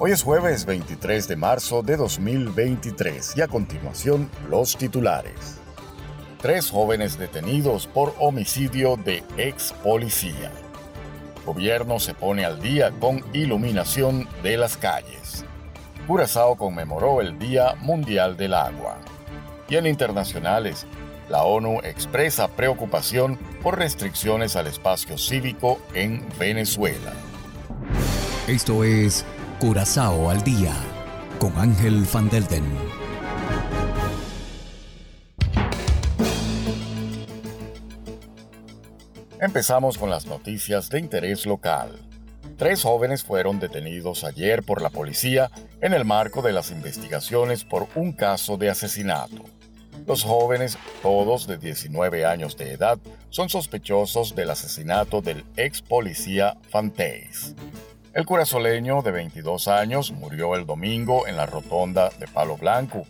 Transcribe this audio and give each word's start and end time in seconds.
Hoy 0.00 0.12
es 0.12 0.22
jueves 0.22 0.64
23 0.64 1.26
de 1.26 1.34
marzo 1.34 1.82
de 1.82 1.96
2023 1.96 3.36
y 3.36 3.40
a 3.40 3.48
continuación 3.48 4.30
los 4.48 4.76
titulares. 4.76 5.58
Tres 6.40 6.70
jóvenes 6.70 7.18
detenidos 7.18 7.88
por 7.88 8.14
homicidio 8.20 8.96
de 8.96 9.24
ex 9.36 9.72
policía. 9.82 10.52
Gobierno 11.44 11.98
se 11.98 12.14
pone 12.14 12.44
al 12.44 12.62
día 12.62 12.92
con 13.00 13.24
iluminación 13.32 14.28
de 14.44 14.56
las 14.56 14.76
calles. 14.76 15.44
Curazao 16.06 16.54
conmemoró 16.54 17.20
el 17.20 17.36
Día 17.36 17.74
Mundial 17.80 18.36
del 18.36 18.54
Agua. 18.54 18.98
Y 19.68 19.74
en 19.74 19.88
internacionales, 19.88 20.86
la 21.28 21.42
ONU 21.42 21.80
expresa 21.82 22.46
preocupación 22.46 23.36
por 23.64 23.76
restricciones 23.76 24.54
al 24.54 24.68
espacio 24.68 25.18
cívico 25.18 25.80
en 25.92 26.24
Venezuela. 26.38 27.14
Esto 28.46 28.84
es 28.84 29.26
Curazao 29.60 30.30
al 30.30 30.44
día 30.44 30.72
con 31.40 31.52
Ángel 31.58 32.06
Van. 32.12 32.30
Empezamos 39.40 39.98
con 39.98 40.10
las 40.10 40.26
noticias 40.26 40.88
de 40.90 41.00
interés 41.00 41.44
local. 41.44 41.90
Tres 42.56 42.84
jóvenes 42.84 43.24
fueron 43.24 43.58
detenidos 43.58 44.22
ayer 44.22 44.62
por 44.62 44.80
la 44.80 44.90
policía 44.90 45.50
en 45.80 45.92
el 45.92 46.04
marco 46.04 46.40
de 46.40 46.52
las 46.52 46.70
investigaciones 46.70 47.64
por 47.64 47.88
un 47.96 48.12
caso 48.12 48.58
de 48.58 48.70
asesinato. 48.70 49.42
Los 50.06 50.22
jóvenes, 50.22 50.78
todos 51.02 51.48
de 51.48 51.58
19 51.58 52.24
años 52.24 52.56
de 52.56 52.74
edad, 52.74 53.00
son 53.30 53.48
sospechosos 53.48 54.36
del 54.36 54.50
asesinato 54.50 55.20
del 55.20 55.44
ex 55.56 55.82
policía 55.82 56.56
Fanteis. 56.70 57.56
El 58.14 58.24
curazoleño 58.24 59.02
de 59.02 59.10
22 59.10 59.68
años 59.68 60.12
murió 60.12 60.56
el 60.56 60.64
domingo 60.64 61.26
en 61.26 61.36
la 61.36 61.44
rotonda 61.44 62.08
de 62.18 62.26
Palo 62.26 62.56
Blanco. 62.56 63.06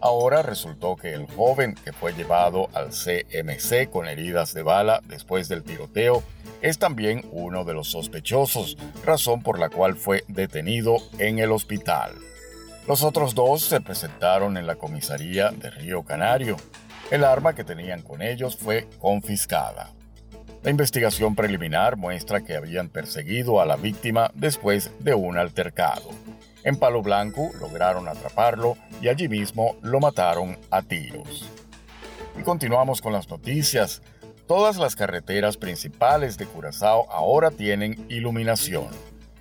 Ahora 0.00 0.42
resultó 0.42 0.96
que 0.96 1.12
el 1.12 1.26
joven 1.26 1.74
que 1.74 1.92
fue 1.92 2.12
llevado 2.12 2.70
al 2.72 2.90
CMC 2.90 3.90
con 3.90 4.06
heridas 4.06 4.54
de 4.54 4.62
bala 4.62 5.02
después 5.04 5.48
del 5.48 5.64
tiroteo 5.64 6.22
es 6.62 6.78
también 6.78 7.26
uno 7.32 7.64
de 7.64 7.74
los 7.74 7.90
sospechosos, 7.90 8.78
razón 9.04 9.42
por 9.42 9.58
la 9.58 9.68
cual 9.68 9.96
fue 9.96 10.24
detenido 10.28 10.98
en 11.18 11.40
el 11.40 11.50
hospital. 11.50 12.12
Los 12.86 13.02
otros 13.02 13.34
dos 13.34 13.62
se 13.62 13.80
presentaron 13.80 14.56
en 14.56 14.66
la 14.66 14.76
comisaría 14.76 15.50
de 15.50 15.70
Río 15.70 16.02
Canario. 16.04 16.56
El 17.10 17.24
arma 17.24 17.54
que 17.54 17.64
tenían 17.64 18.02
con 18.02 18.22
ellos 18.22 18.56
fue 18.56 18.86
confiscada. 19.00 19.90
La 20.62 20.70
investigación 20.70 21.34
preliminar 21.34 21.96
muestra 21.96 22.42
que 22.42 22.54
habían 22.54 22.90
perseguido 22.90 23.62
a 23.62 23.66
la 23.66 23.76
víctima 23.76 24.30
después 24.34 24.92
de 24.98 25.14
un 25.14 25.38
altercado. 25.38 26.10
En 26.64 26.76
Palo 26.76 27.00
Blanco 27.00 27.50
lograron 27.58 28.08
atraparlo 28.08 28.76
y 29.00 29.08
allí 29.08 29.26
mismo 29.26 29.76
lo 29.80 30.00
mataron 30.00 30.58
a 30.70 30.82
tiros. 30.82 31.48
Y 32.38 32.42
continuamos 32.42 33.00
con 33.00 33.14
las 33.14 33.30
noticias. 33.30 34.02
Todas 34.46 34.76
las 34.76 34.96
carreteras 34.96 35.56
principales 35.56 36.36
de 36.36 36.44
Curazao 36.44 37.10
ahora 37.10 37.50
tienen 37.50 38.04
iluminación. 38.10 38.88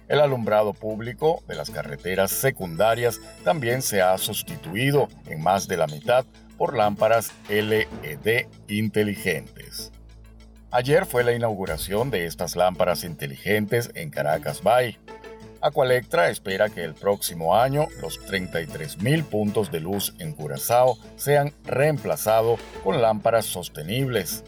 El 0.07 0.21
alumbrado 0.21 0.73
público 0.73 1.43
de 1.49 1.55
las 1.55 1.69
carreteras 1.69 2.31
secundarias 2.31 3.19
también 3.43 3.81
se 3.81 4.01
ha 4.01 4.17
sustituido 4.17 5.09
en 5.27 5.41
más 5.41 5.67
de 5.67 5.75
la 5.75 5.87
mitad 5.87 6.25
por 6.57 6.77
lámparas 6.77 7.33
LED 7.49 8.47
inteligentes. 8.69 9.91
Ayer 10.71 11.07
fue 11.07 11.23
la 11.23 11.33
inauguración 11.33 12.11
de 12.11 12.27
estas 12.27 12.55
lámparas 12.55 13.03
inteligentes 13.03 13.89
en 13.95 14.11
Caracas 14.11 14.61
Bay. 14.61 14.99
Aqualectra 15.61 16.29
espera 16.29 16.69
que 16.69 16.83
el 16.83 16.93
próximo 16.93 17.57
año 17.57 17.87
los 18.01 18.23
33.000 18.27 19.23
puntos 19.23 19.71
de 19.71 19.79
luz 19.79 20.13
en 20.19 20.31
Curazao 20.33 20.99
sean 21.15 21.55
reemplazados 21.63 22.59
con 22.83 23.01
lámparas 23.01 23.47
sostenibles. 23.47 24.43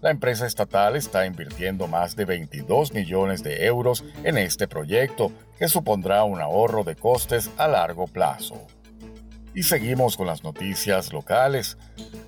La 0.00 0.10
empresa 0.10 0.44
estatal 0.44 0.96
está 0.96 1.24
invirtiendo 1.24 1.86
más 1.86 2.16
de 2.16 2.24
22 2.24 2.92
millones 2.92 3.44
de 3.44 3.64
euros 3.64 4.04
en 4.24 4.38
este 4.38 4.66
proyecto, 4.66 5.30
que 5.56 5.68
supondrá 5.68 6.24
un 6.24 6.40
ahorro 6.40 6.82
de 6.82 6.96
costes 6.96 7.48
a 7.58 7.68
largo 7.68 8.08
plazo. 8.08 8.66
Y 9.54 9.62
seguimos 9.62 10.16
con 10.16 10.26
las 10.26 10.42
noticias 10.42 11.12
locales. 11.12 11.78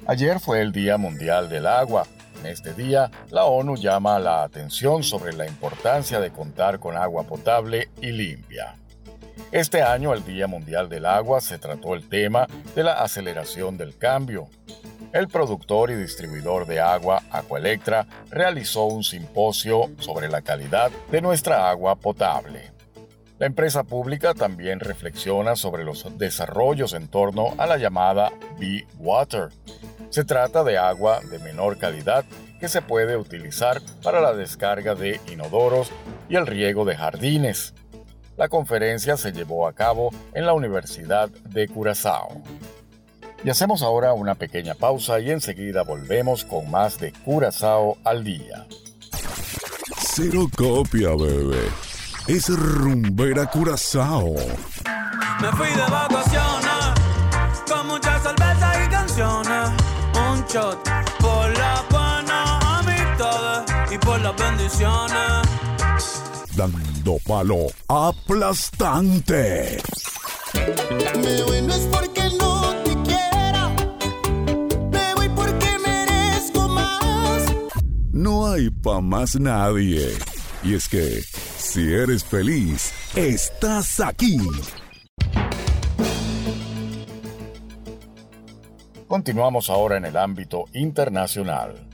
Ayer 0.06 0.38
fue 0.38 0.60
el 0.62 0.70
Día 0.70 0.96
Mundial 0.96 1.48
del 1.48 1.66
Agua 1.66 2.06
este 2.46 2.74
día, 2.74 3.10
la 3.30 3.44
ONU 3.44 3.76
llama 3.76 4.18
la 4.18 4.42
atención 4.42 5.02
sobre 5.02 5.32
la 5.32 5.46
importancia 5.46 6.20
de 6.20 6.30
contar 6.30 6.78
con 6.78 6.96
agua 6.96 7.24
potable 7.24 7.90
y 8.00 8.12
limpia. 8.12 8.76
Este 9.52 9.82
año, 9.82 10.12
el 10.12 10.24
Día 10.24 10.46
Mundial 10.46 10.88
del 10.88 11.06
Agua, 11.06 11.40
se 11.40 11.58
trató 11.58 11.94
el 11.94 12.08
tema 12.08 12.46
de 12.74 12.82
la 12.82 13.02
aceleración 13.02 13.76
del 13.76 13.96
cambio. 13.96 14.48
El 15.12 15.28
productor 15.28 15.90
y 15.90 15.94
distribuidor 15.94 16.66
de 16.66 16.80
agua, 16.80 17.22
Aqualectra, 17.30 18.06
realizó 18.30 18.84
un 18.84 19.04
simposio 19.04 19.90
sobre 19.98 20.28
la 20.28 20.42
calidad 20.42 20.90
de 21.10 21.20
nuestra 21.20 21.70
agua 21.70 21.94
potable. 21.96 22.72
La 23.38 23.46
empresa 23.46 23.84
pública 23.84 24.32
también 24.32 24.80
reflexiona 24.80 25.56
sobre 25.56 25.84
los 25.84 26.06
desarrollos 26.16 26.94
en 26.94 27.08
torno 27.08 27.54
a 27.58 27.66
la 27.66 27.76
llamada 27.76 28.32
Be 28.58 28.86
Water, 28.98 29.50
se 30.10 30.24
trata 30.24 30.64
de 30.64 30.78
agua 30.78 31.20
de 31.20 31.38
menor 31.38 31.78
calidad 31.78 32.24
que 32.60 32.68
se 32.68 32.82
puede 32.82 33.16
utilizar 33.16 33.80
para 34.02 34.20
la 34.20 34.32
descarga 34.32 34.94
de 34.94 35.20
inodoros 35.30 35.90
y 36.28 36.36
el 36.36 36.46
riego 36.46 36.84
de 36.84 36.96
jardines. 36.96 37.74
La 38.36 38.48
conferencia 38.48 39.16
se 39.16 39.32
llevó 39.32 39.66
a 39.66 39.72
cabo 39.72 40.10
en 40.34 40.46
la 40.46 40.52
Universidad 40.52 41.28
de 41.28 41.68
Curazao. 41.68 42.42
Y 43.44 43.50
hacemos 43.50 43.82
ahora 43.82 44.12
una 44.12 44.34
pequeña 44.34 44.74
pausa 44.74 45.20
y 45.20 45.30
enseguida 45.30 45.82
volvemos 45.82 46.44
con 46.44 46.70
más 46.70 46.98
de 46.98 47.12
Curazao 47.12 47.96
al 48.04 48.24
día. 48.24 48.66
Cero 49.98 50.48
copia, 50.56 51.10
bebé. 51.10 51.68
Es 52.26 52.48
rumbera 52.48 53.46
Curazao. 53.46 54.34
Me 55.40 55.52
fui 55.52 55.68
de 55.68 55.90
vacaciones 55.90 56.45
por 61.20 61.58
la 61.58 61.84
buena 61.90 62.78
amistad 62.78 63.64
y 63.90 63.98
por 63.98 64.20
las 64.20 64.36
bendiciones. 64.36 65.46
Dando 66.54 67.18
palo 67.26 67.66
aplastante. 67.88 69.82
Me 71.16 71.42
voy 71.42 71.62
no 71.62 71.74
es 71.74 71.88
porque 71.90 72.22
no 72.38 72.74
te 72.84 72.94
quiera. 73.02 73.74
Me 74.92 75.14
voy 75.14 75.28
porque 75.30 75.78
merezco 75.84 76.68
más. 76.68 77.42
No 78.12 78.46
hay 78.52 78.70
pa' 78.70 79.00
más 79.00 79.38
nadie. 79.38 80.16
Y 80.62 80.74
es 80.74 80.88
que, 80.88 81.22
si 81.58 81.92
eres 81.92 82.24
feliz, 82.24 82.92
estás 83.14 84.00
aquí. 84.00 84.38
Continuamos 89.08 89.70
ahora 89.70 89.96
en 89.98 90.04
el 90.04 90.16
ámbito 90.16 90.64
internacional. 90.72 91.86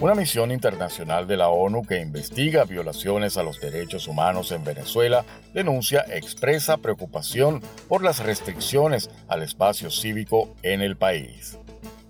Una 0.00 0.14
misión 0.14 0.50
internacional 0.50 1.26
de 1.26 1.36
la 1.36 1.48
ONU 1.48 1.82
que 1.82 2.00
investiga 2.00 2.64
violaciones 2.64 3.36
a 3.36 3.42
los 3.42 3.60
derechos 3.60 4.08
humanos 4.08 4.50
en 4.50 4.64
Venezuela 4.64 5.26
denuncia 5.52 6.06
expresa 6.08 6.78
preocupación 6.78 7.60
por 7.86 8.02
las 8.02 8.20
restricciones 8.20 9.10
al 9.28 9.42
espacio 9.42 9.90
cívico 9.90 10.54
en 10.62 10.80
el 10.80 10.96
país. 10.96 11.58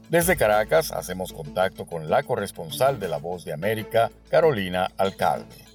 Desde 0.09 0.37
Caracas 0.37 0.93
hacemos 0.93 1.33
contacto 1.33 1.85
con 1.85 2.09
la 2.09 2.23
corresponsal 2.23 3.01
de 3.01 3.09
La 3.09 3.19
Voz 3.19 3.45
de 3.45 3.53
América, 3.53 4.12
Carolina 4.31 4.89
Alcalde. 4.97 5.74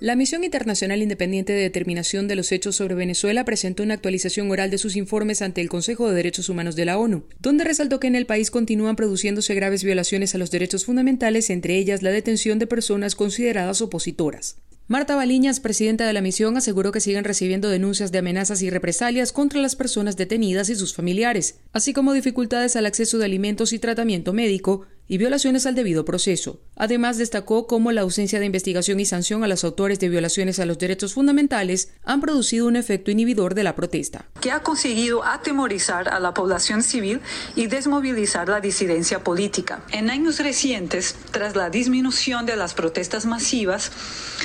La 0.00 0.16
Misión 0.16 0.42
Internacional 0.42 1.02
Independiente 1.02 1.52
de 1.52 1.62
Determinación 1.62 2.26
de 2.26 2.34
los 2.34 2.50
Hechos 2.50 2.76
sobre 2.76 2.96
Venezuela 2.96 3.44
presentó 3.44 3.84
una 3.84 3.94
actualización 3.94 4.50
oral 4.50 4.68
de 4.70 4.78
sus 4.78 4.96
informes 4.96 5.40
ante 5.40 5.60
el 5.60 5.68
Consejo 5.68 6.08
de 6.08 6.16
Derechos 6.16 6.48
Humanos 6.48 6.74
de 6.74 6.84
la 6.84 6.98
ONU, 6.98 7.24
donde 7.38 7.64
resaltó 7.64 8.00
que 8.00 8.08
en 8.08 8.16
el 8.16 8.26
país 8.26 8.50
continúan 8.50 8.96
produciéndose 8.96 9.54
graves 9.54 9.84
violaciones 9.84 10.34
a 10.34 10.38
los 10.38 10.50
derechos 10.50 10.84
fundamentales, 10.84 11.48
entre 11.48 11.76
ellas 11.78 12.02
la 12.02 12.10
detención 12.10 12.58
de 12.58 12.66
personas 12.66 13.14
consideradas 13.14 13.80
opositoras. 13.80 14.56
Marta 14.86 15.16
Baliñas, 15.16 15.60
presidenta 15.60 16.06
de 16.06 16.12
la 16.12 16.20
misión, 16.20 16.58
aseguró 16.58 16.92
que 16.92 17.00
siguen 17.00 17.24
recibiendo 17.24 17.70
denuncias 17.70 18.12
de 18.12 18.18
amenazas 18.18 18.60
y 18.60 18.68
represalias 18.68 19.32
contra 19.32 19.62
las 19.62 19.76
personas 19.76 20.18
detenidas 20.18 20.68
y 20.68 20.74
sus 20.74 20.92
familiares, 20.92 21.60
así 21.72 21.94
como 21.94 22.12
dificultades 22.12 22.76
al 22.76 22.84
acceso 22.84 23.16
de 23.16 23.24
alimentos 23.24 23.72
y 23.72 23.78
tratamiento 23.78 24.34
médico, 24.34 24.86
y 25.06 25.18
violaciones 25.18 25.66
al 25.66 25.74
debido 25.74 26.04
proceso. 26.04 26.60
Además, 26.76 27.18
destacó 27.18 27.66
cómo 27.66 27.92
la 27.92 28.00
ausencia 28.00 28.40
de 28.40 28.46
investigación 28.46 29.00
y 29.00 29.06
sanción 29.06 29.44
a 29.44 29.48
los 29.48 29.64
autores 29.64 30.00
de 30.00 30.08
violaciones 30.08 30.58
a 30.58 30.66
los 30.66 30.78
derechos 30.78 31.14
fundamentales 31.14 31.90
han 32.04 32.20
producido 32.20 32.66
un 32.66 32.76
efecto 32.76 33.10
inhibidor 33.10 33.54
de 33.54 33.64
la 33.64 33.76
protesta. 33.76 34.26
Que 34.40 34.50
ha 34.50 34.62
conseguido 34.62 35.24
atemorizar 35.24 36.08
a 36.08 36.20
la 36.20 36.34
población 36.34 36.82
civil 36.82 37.20
y 37.54 37.66
desmovilizar 37.66 38.48
la 38.48 38.60
disidencia 38.60 39.22
política. 39.22 39.84
En 39.92 40.10
años 40.10 40.38
recientes, 40.38 41.16
tras 41.30 41.56
la 41.56 41.70
disminución 41.70 42.46
de 42.46 42.56
las 42.56 42.74
protestas 42.74 43.26
masivas, 43.26 43.92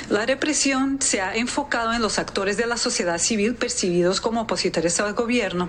la 0.08 0.26
represión 0.26 0.98
se 1.00 1.20
ha 1.20 1.34
enfocado 1.36 1.92
en 1.92 2.02
los 2.02 2.18
actores 2.18 2.56
de 2.56 2.66
la 2.66 2.76
sociedad 2.76 3.18
civil 3.18 3.54
percibidos 3.54 4.20
como 4.20 4.42
opositores 4.42 5.00
al 5.00 5.14
gobierno 5.14 5.68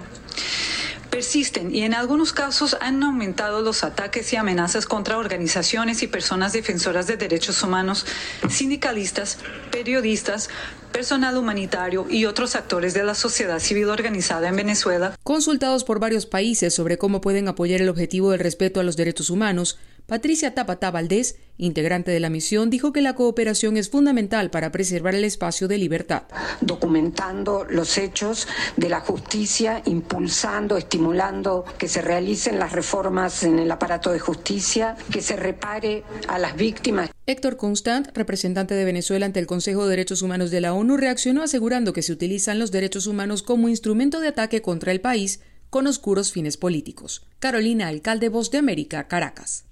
persisten 1.11 1.75
y 1.75 1.83
en 1.83 1.93
algunos 1.93 2.33
casos 2.33 2.75
han 2.81 3.03
aumentado 3.03 3.61
los 3.61 3.83
ataques 3.83 4.33
y 4.33 4.37
amenazas 4.37 4.87
contra 4.87 5.17
organizaciones 5.17 6.01
y 6.01 6.07
personas 6.07 6.53
defensoras 6.53 7.05
de 7.05 7.17
derechos 7.17 7.61
humanos, 7.61 8.07
sindicalistas, 8.49 9.37
periodistas, 9.71 10.49
personal 10.91 11.37
humanitario 11.37 12.07
y 12.09 12.25
otros 12.25 12.55
actores 12.55 12.93
de 12.93 13.03
la 13.03 13.13
sociedad 13.13 13.59
civil 13.59 13.89
organizada 13.89 14.47
en 14.47 14.55
Venezuela. 14.55 15.15
Consultados 15.23 15.83
por 15.83 15.99
varios 15.99 16.25
países 16.25 16.73
sobre 16.73 16.97
cómo 16.97 17.21
pueden 17.21 17.47
apoyar 17.47 17.81
el 17.81 17.89
objetivo 17.89 18.31
del 18.31 18.39
respeto 18.39 18.79
a 18.79 18.83
los 18.83 18.97
derechos 18.97 19.29
humanos, 19.29 19.77
Patricia 20.11 20.53
Tapata 20.53 20.91
Valdés, 20.91 21.37
integrante 21.57 22.11
de 22.11 22.19
la 22.19 22.29
misión, 22.29 22.69
dijo 22.69 22.91
que 22.91 22.99
la 22.99 23.15
cooperación 23.15 23.77
es 23.77 23.89
fundamental 23.89 24.49
para 24.49 24.69
preservar 24.69 25.15
el 25.15 25.23
espacio 25.23 25.69
de 25.69 25.77
libertad. 25.77 26.23
Documentando 26.59 27.65
los 27.69 27.97
hechos 27.97 28.45
de 28.75 28.89
la 28.89 28.99
justicia, 28.99 29.81
impulsando, 29.85 30.75
estimulando 30.75 31.63
que 31.77 31.87
se 31.87 32.01
realicen 32.01 32.59
las 32.59 32.73
reformas 32.73 33.43
en 33.43 33.57
el 33.57 33.71
aparato 33.71 34.11
de 34.11 34.19
justicia, 34.19 34.97
que 35.13 35.21
se 35.21 35.37
repare 35.37 36.03
a 36.27 36.37
las 36.39 36.57
víctimas. 36.57 37.09
Héctor 37.25 37.55
Constant, 37.55 38.09
representante 38.13 38.73
de 38.73 38.83
Venezuela 38.83 39.25
ante 39.25 39.39
el 39.39 39.47
Consejo 39.47 39.85
de 39.85 39.91
Derechos 39.91 40.23
Humanos 40.23 40.51
de 40.51 40.59
la 40.59 40.73
ONU, 40.73 40.97
reaccionó 40.97 41.41
asegurando 41.41 41.93
que 41.93 42.01
se 42.01 42.11
utilizan 42.11 42.59
los 42.59 42.71
derechos 42.71 43.07
humanos 43.07 43.43
como 43.43 43.69
instrumento 43.69 44.19
de 44.19 44.27
ataque 44.27 44.61
contra 44.61 44.91
el 44.91 44.99
país 44.99 45.39
con 45.69 45.87
oscuros 45.87 46.33
fines 46.33 46.57
políticos. 46.57 47.25
Carolina 47.39 47.87
Alcalde, 47.87 48.27
Voz 48.27 48.51
de 48.51 48.57
América, 48.57 49.07
Caracas. 49.07 49.70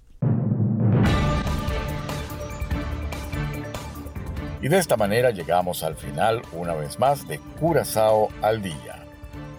Y 4.62 4.68
de 4.68 4.78
esta 4.78 4.98
manera 4.98 5.32
llegamos 5.32 5.84
al 5.84 5.96
final 5.96 6.42
una 6.52 6.74
vez 6.74 7.00
más 7.00 7.28
de 7.28 7.40
Curazao 7.60 8.30
al 8.42 8.62
día. 8.62 9.06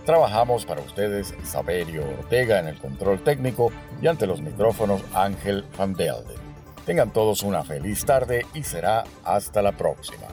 Trabajamos 0.05 0.67
para 0.67 0.83
ustedes 0.83 1.35
Saberio 1.45 2.03
Ortega 2.19 2.59
en 2.59 2.69
el 2.69 2.79
control 2.79 3.23
técnico 3.23 3.71
y 4.03 4.07
ante 4.09 4.27
los 4.27 4.41
micrófonos 4.41 5.03
Ángel 5.15 5.65
Van 5.79 5.95
Delden. 5.95 6.39
Tengan 6.85 7.13
todos 7.13 7.43
una 7.43 7.63
feliz 7.63 8.05
tarde 8.05 8.47
y 8.55 8.63
será 8.63 9.05
hasta 9.25 9.63
la 9.63 9.73
próxima. 9.73 10.27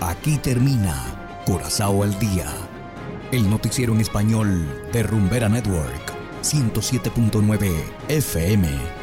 Aquí 0.00 0.38
termina 0.38 1.42
Curazao 1.44 2.02
al 2.02 2.18
día, 2.18 2.46
el 3.32 3.48
noticiero 3.50 3.92
en 3.92 4.00
español 4.00 4.88
de 4.92 5.02
Rumbera 5.02 5.48
Network 5.48 6.12
107.9 6.42 7.70
FM. 8.08 8.95